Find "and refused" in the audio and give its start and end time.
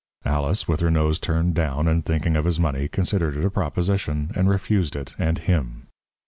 4.35-4.95